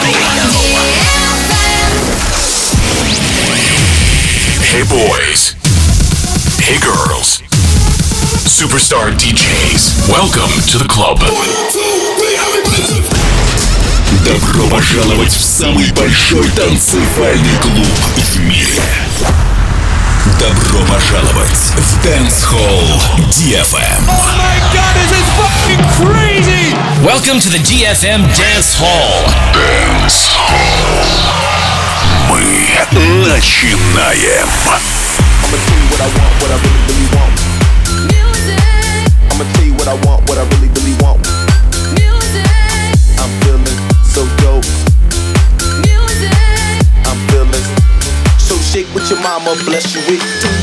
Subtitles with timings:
[4.62, 5.54] Hey boys.
[6.60, 7.42] Hey girls.
[8.46, 10.08] Superstar DJs.
[10.08, 11.18] Welcome to the club.
[14.26, 18.82] Добро пожаловать в самый большой танцевальный клуб в мире.
[20.40, 23.00] Добро пожаловать в Dance Hall
[23.30, 24.02] DFM.
[24.36, 26.74] my god, this is fucking crazy!
[27.04, 29.30] Welcome to the DFM Dance Hall.
[29.54, 31.06] Dance Hall.
[32.28, 32.80] Мы
[33.28, 34.48] начинаем.
[35.44, 37.34] I'ma tell you what I want, what I really, really want.
[39.30, 41.25] I'ma tell you what I want, what I really, really want.
[49.10, 50.55] Your mama, bless you with.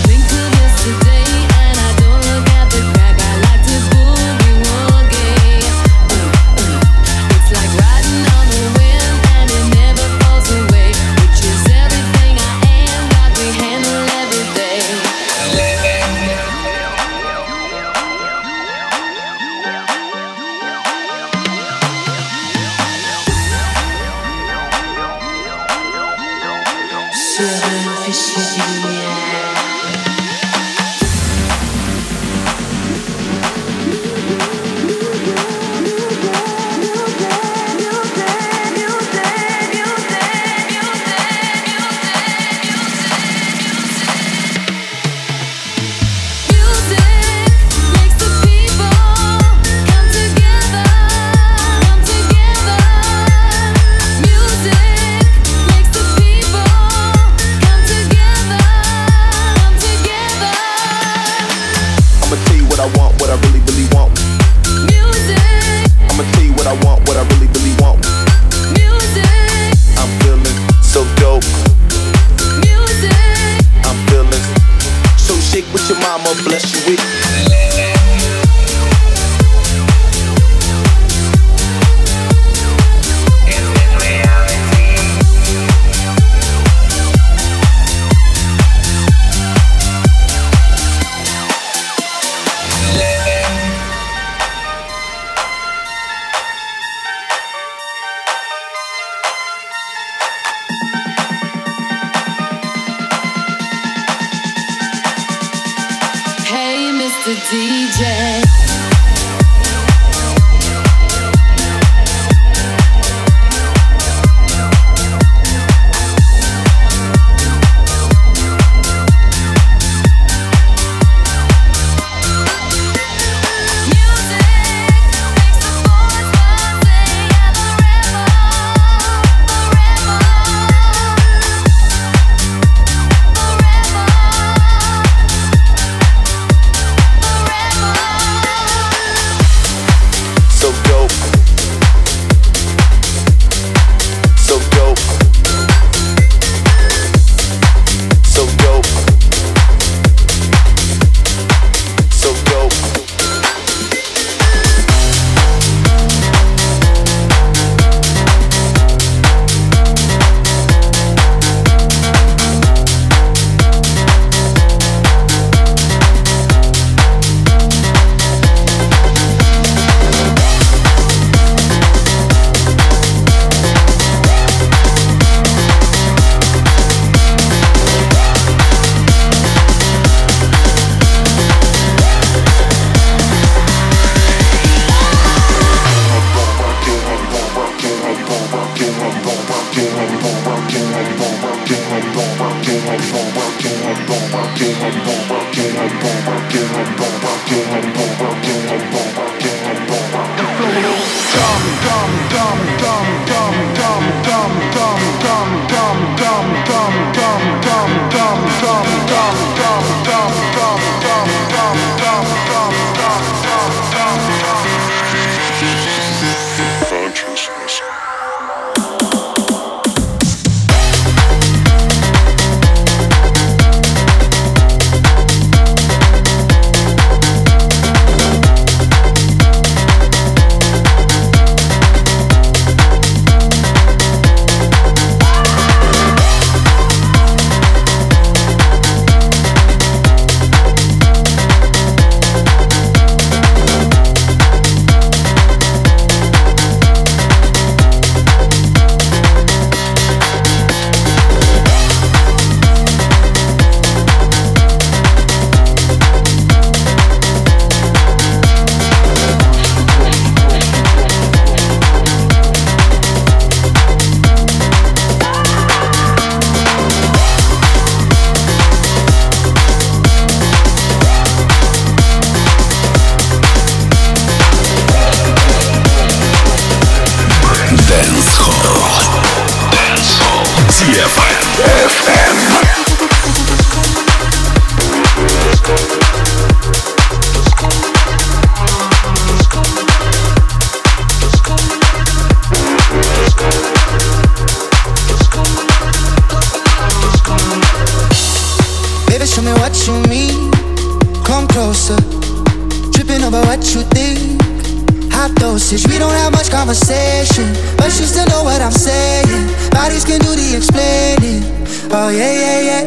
[305.73, 305.89] Hot.
[305.89, 309.49] We don't have much conversation, but you still know what I'm saying.
[309.71, 311.41] Bodies can do the explaining.
[311.89, 312.83] Oh yeah, yeah, yeah.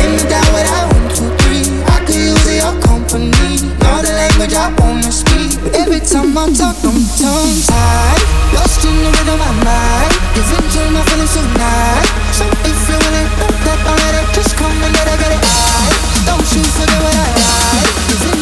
[0.00, 1.68] Lay me down with I one, two, three.
[1.84, 3.60] I could use your company.
[3.84, 5.52] Know the language I wanna speak.
[5.60, 8.20] But every time I talk, I'm tongue tied.
[8.56, 10.12] Lost in the rhythm of my mind.
[10.32, 12.08] Give in to my feelings tonight.
[12.32, 13.28] So if you're willing,
[13.68, 15.42] that already, just come and get it, get it.
[15.44, 18.37] I don't you forget what I like.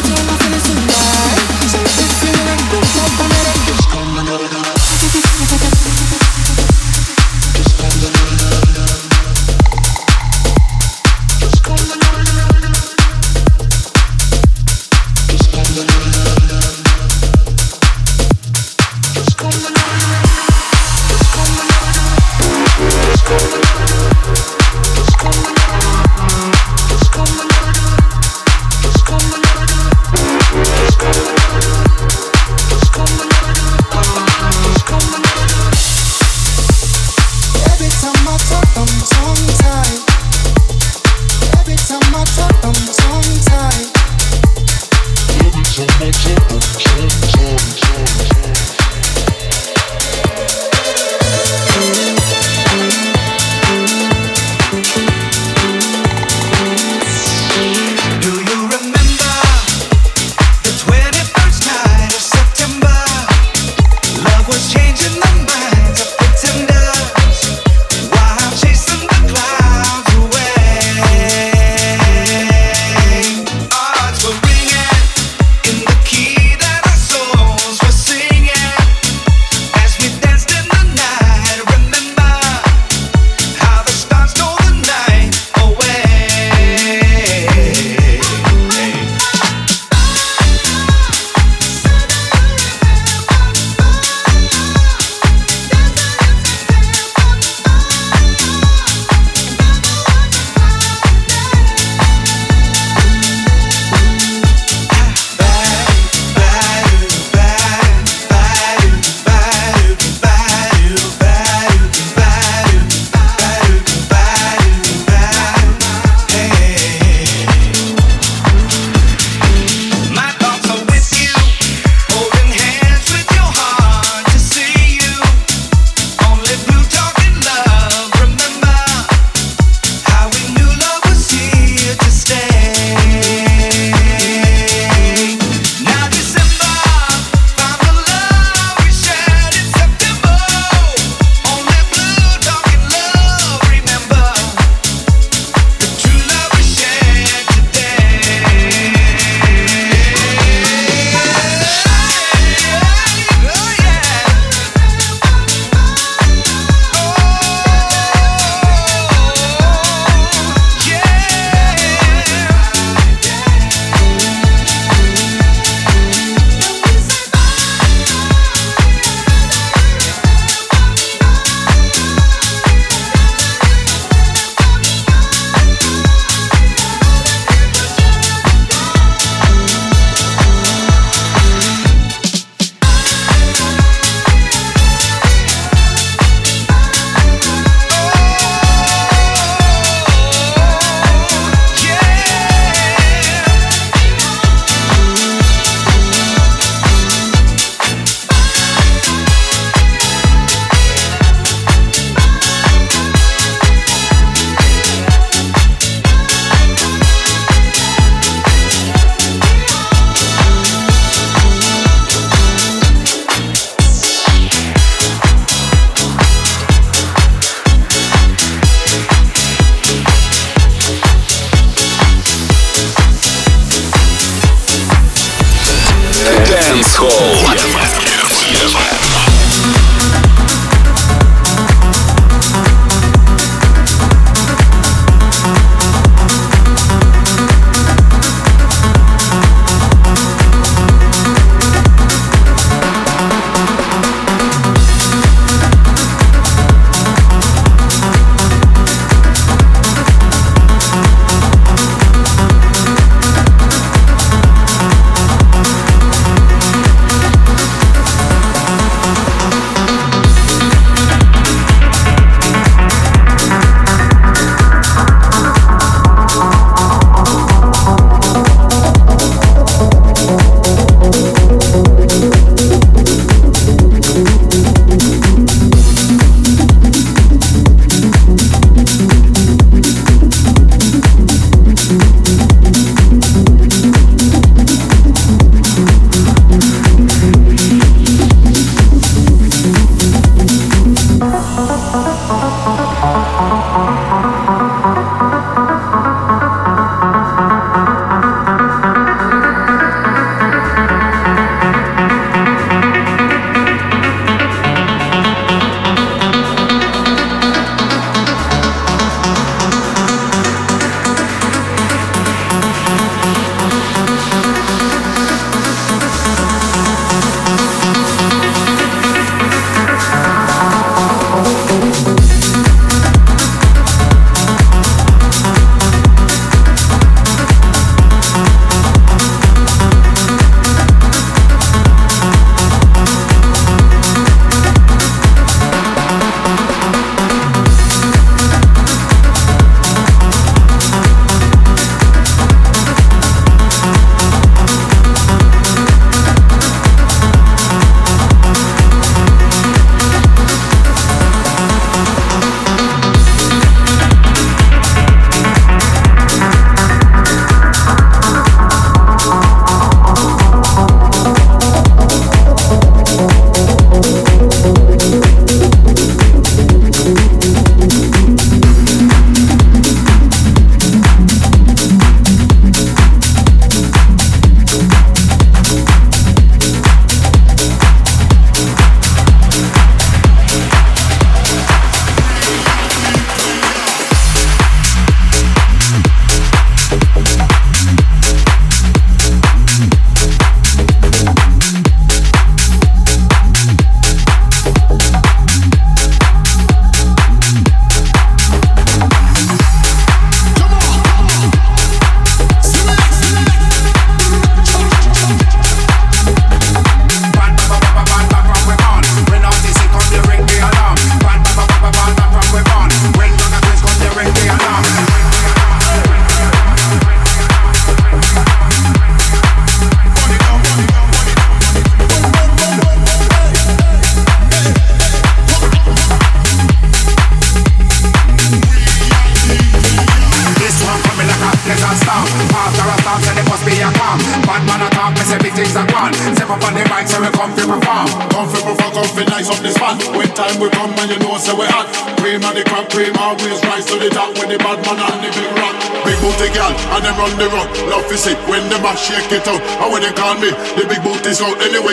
[450.07, 450.86] They call me, the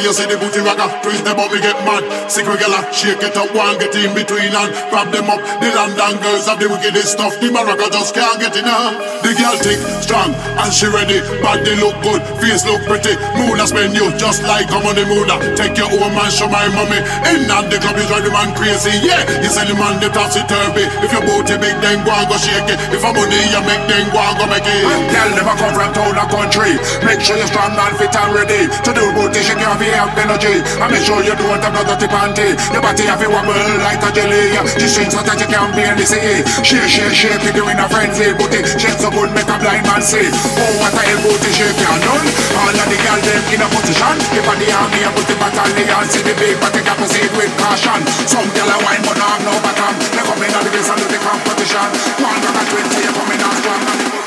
[0.05, 2.05] you see the booty rocker, twist them up, me get mad.
[2.29, 5.41] Secret girl shake it up, one get in between and grab them up.
[5.65, 7.33] The London girls have the wickedest stuff.
[7.41, 9.01] The Morocco just can't get enough.
[9.25, 11.25] The girl thick, strong and she ready.
[11.41, 13.17] Body look good, face look pretty.
[13.41, 15.25] Moon a spend you just like on the moon.
[15.57, 17.01] Take your own man, show my mommy.
[17.33, 18.93] In and the club is drive the man crazy.
[19.01, 20.85] Yeah, you sell the man the topsy turvy.
[21.01, 22.77] If your booty big, then go and go shake it.
[22.93, 24.85] If I'm money, you make then go and go make it.
[25.33, 26.77] Them I come from town or country.
[27.09, 28.69] Make sure you're strong and fit and ready.
[28.69, 30.61] To do booty, shake your feet have energy.
[30.83, 32.59] And make sure you don't have no dirty panty.
[32.75, 33.55] Your body have a wobble
[33.87, 34.55] like a jelly.
[34.55, 36.43] The strings so that you can't barely see.
[36.67, 38.35] Shake, shake, shake, you doing a frenzy.
[38.35, 40.27] Booty, shake so good, make a blind man see.
[40.27, 42.27] Oh, what a hell booty shake you done.
[42.59, 44.17] All of the girls them in a position.
[44.35, 46.05] If I the army, I put the battalion.
[46.11, 48.01] See the big, but they got proceed with caution.
[48.27, 49.95] Some girl a wine, but no have no bottom.
[50.13, 51.89] They come in on the base and do the competition.
[52.21, 53.83] One rock and twenty, you coming on strong.
[53.85, 54.24] And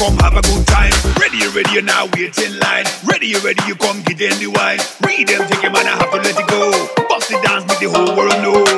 [0.00, 0.92] come have a good time.
[1.20, 2.86] Ready, you ready, you now wait in line.
[3.04, 4.80] Ready, you ready, you come get in the wine.
[5.04, 6.72] Read them, take your man, I have to let it go.
[7.06, 8.69] Bust the dance, make the whole world know.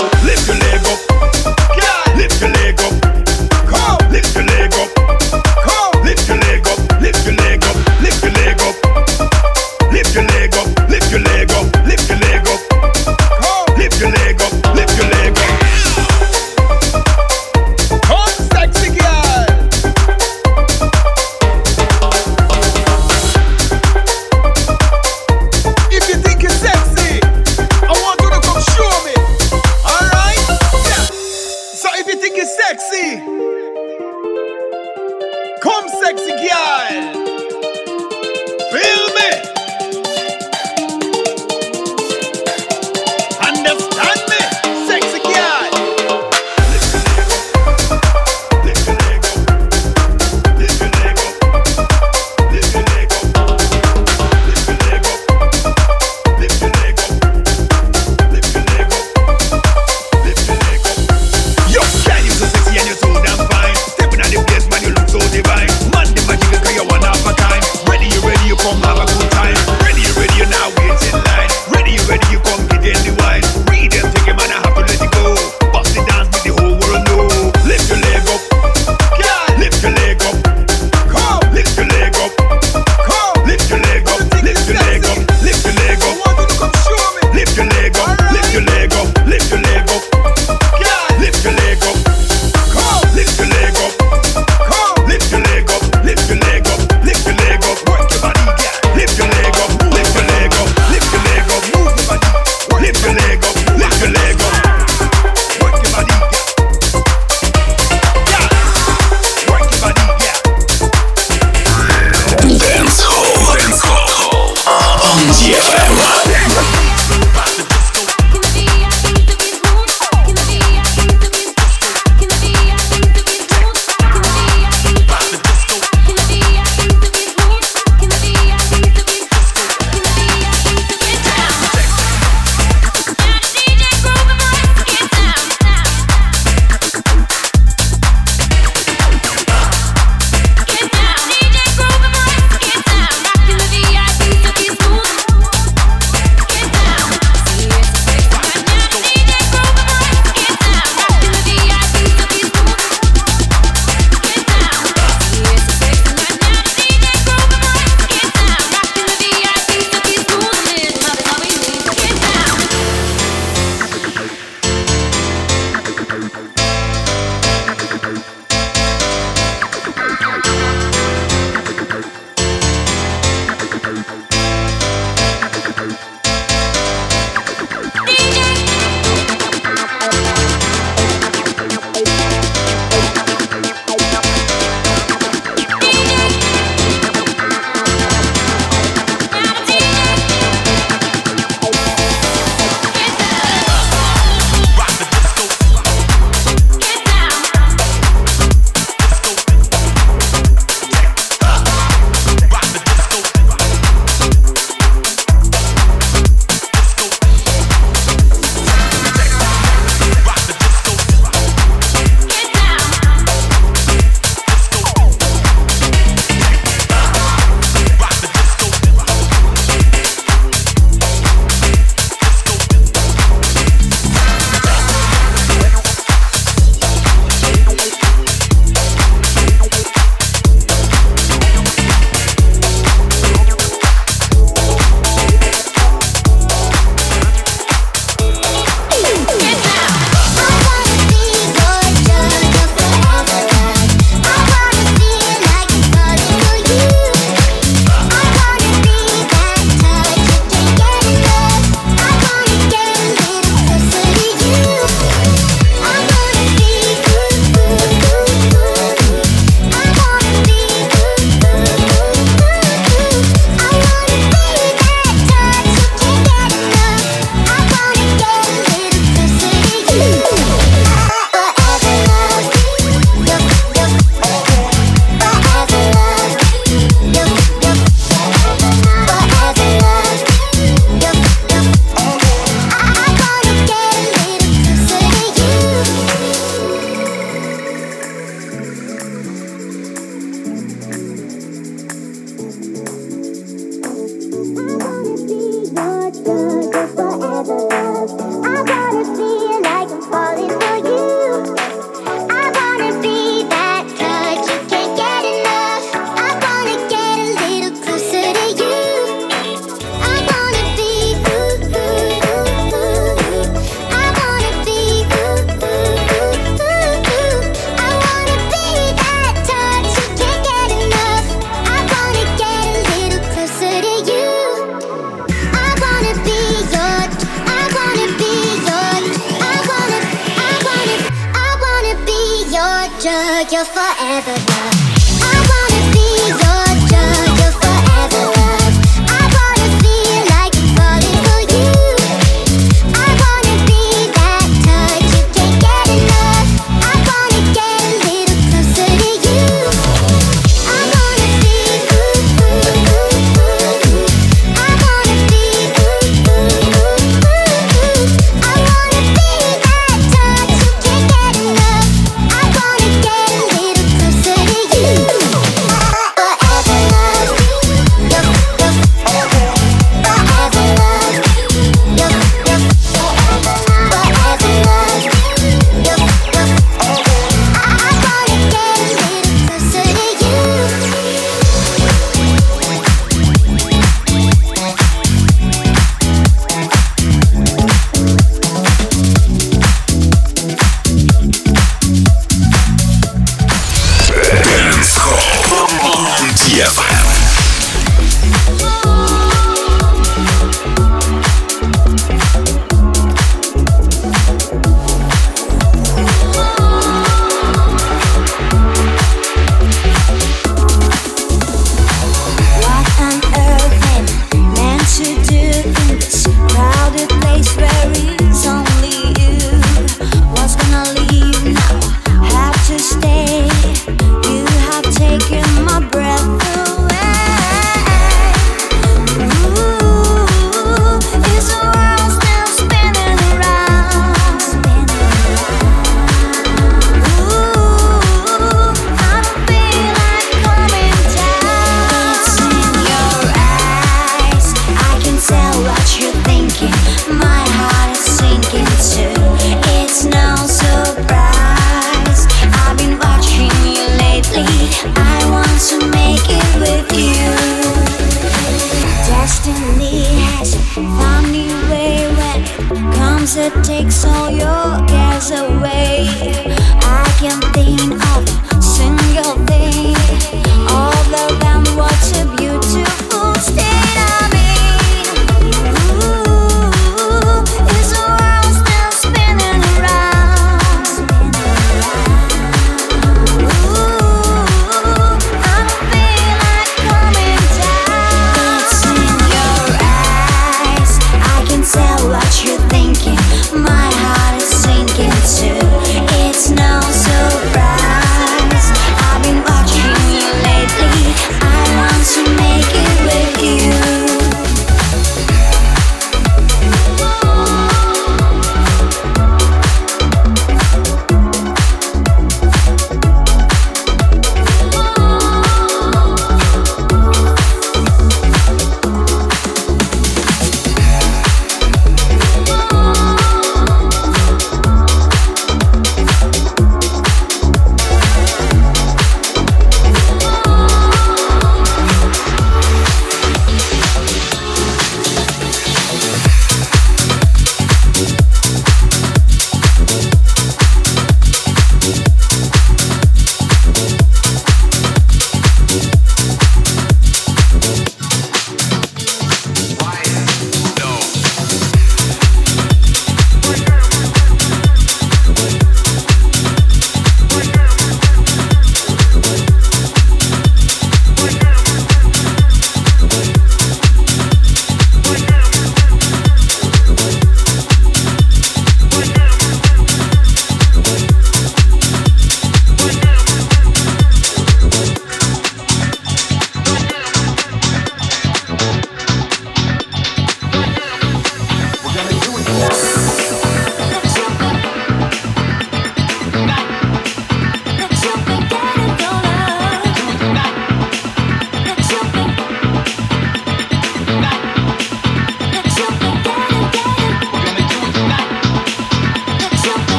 [333.43, 334.82] Drug, your forever love.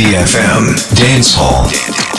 [0.00, 2.09] DFM Dance Hall.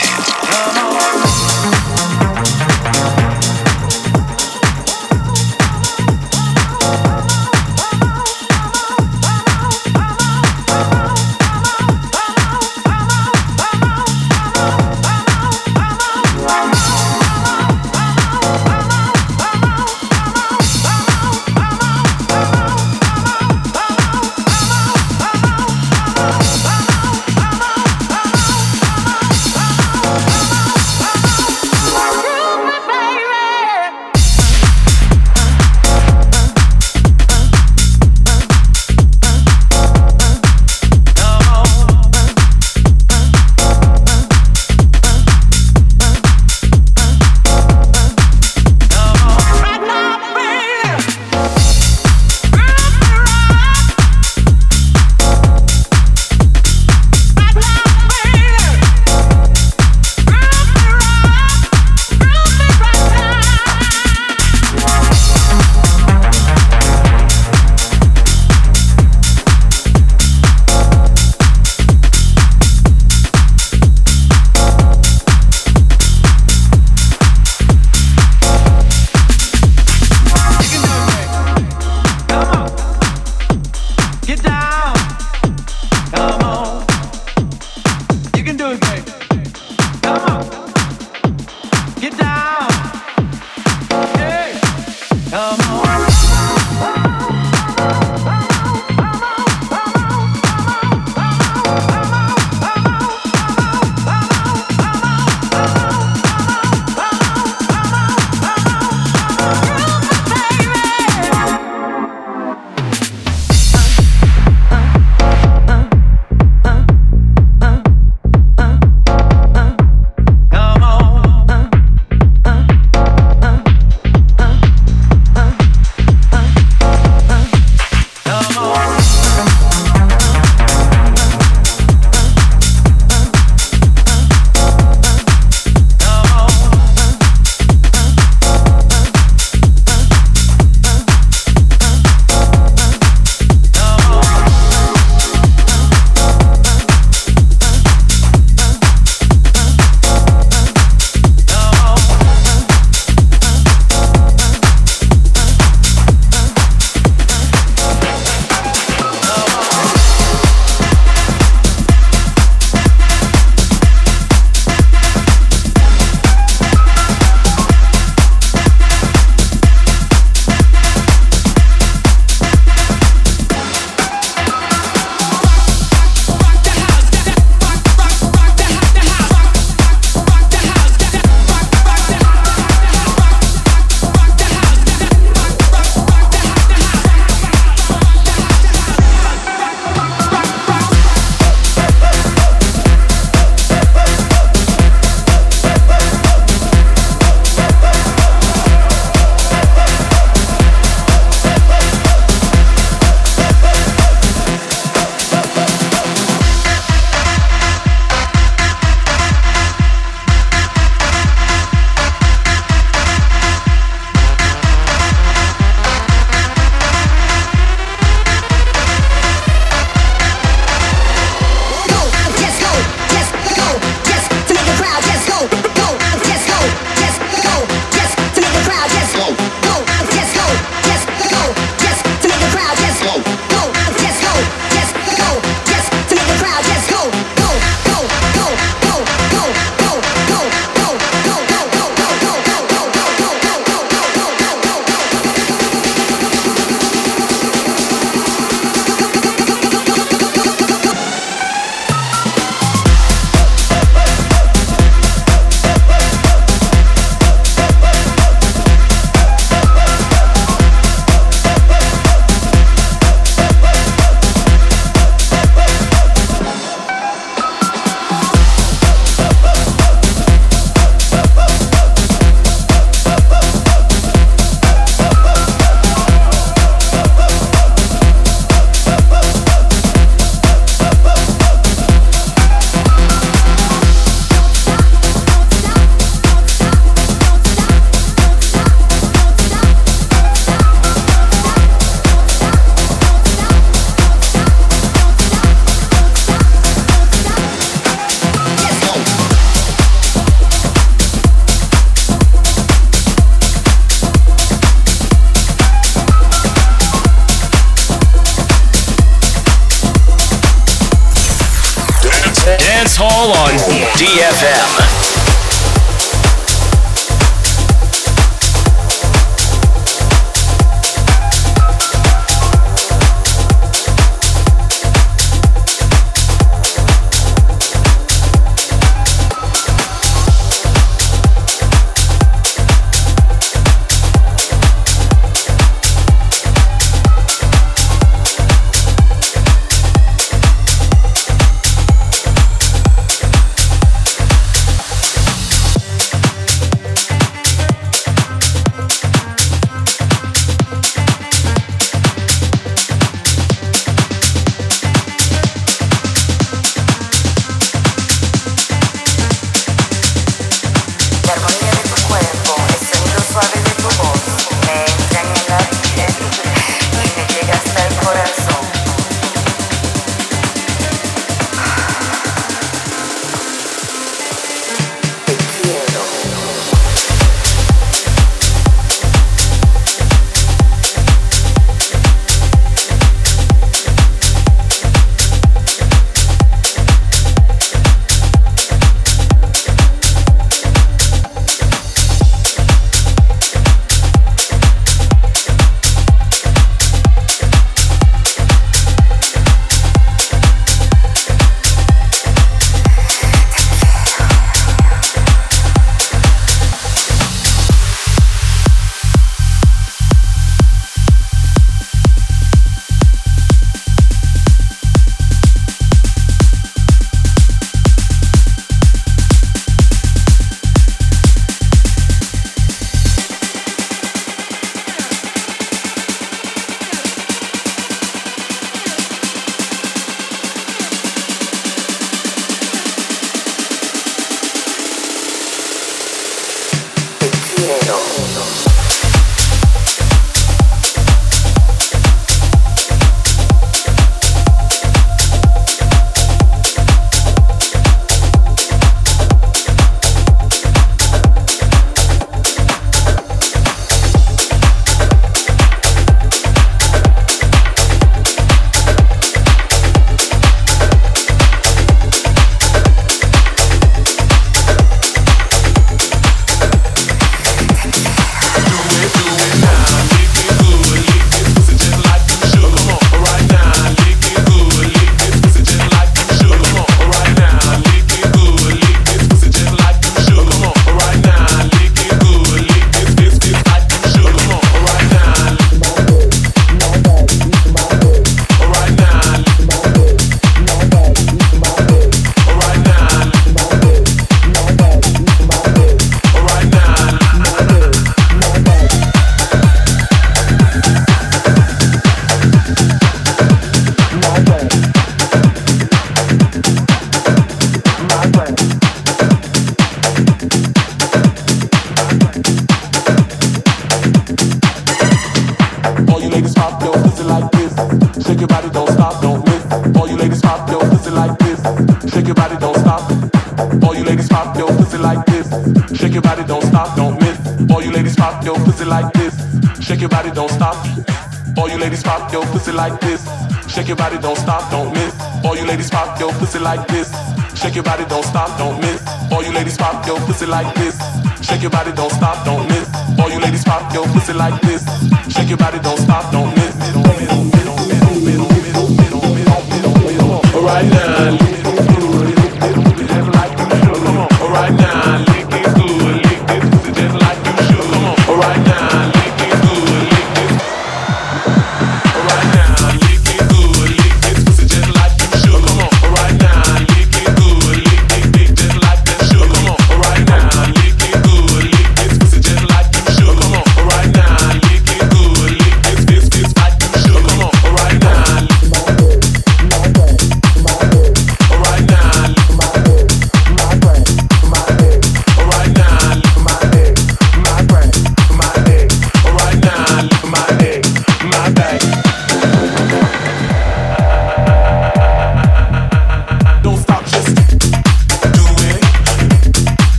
[544.32, 544.81] it like this.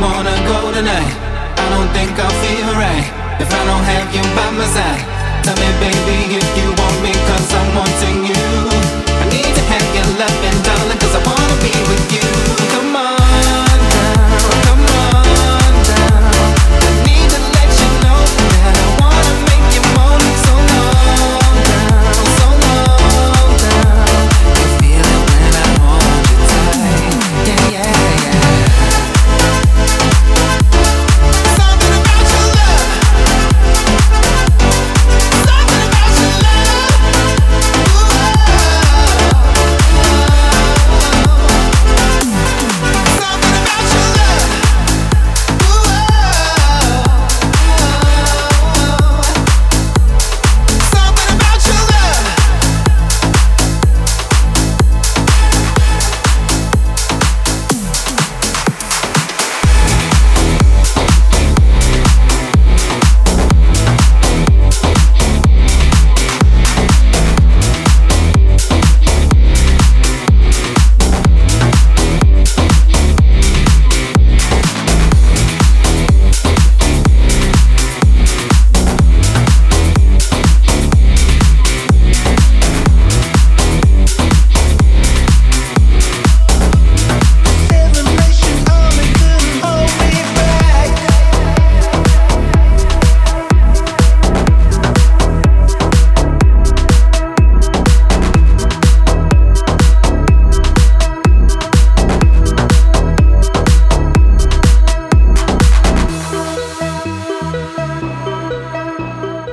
[0.00, 1.14] wanna go tonight.
[1.56, 3.06] I don't think I'll feel right
[3.40, 5.04] if I don't have you by my side.
[5.44, 8.44] Tell me, baby, if you want me, cause I'm wanting you.
[9.22, 10.65] I need to have your love